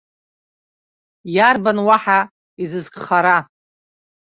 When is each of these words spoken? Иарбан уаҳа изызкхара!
Иарбан 1.35 1.77
уаҳа 1.87 2.19
изызкхара! 2.63 3.37